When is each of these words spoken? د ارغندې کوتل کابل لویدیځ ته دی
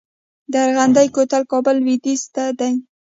د 0.51 0.53
ارغندې 0.65 1.05
کوتل 1.15 1.43
کابل 1.51 1.75
لویدیځ 1.83 2.21
ته 2.35 2.43
دی 2.59 2.73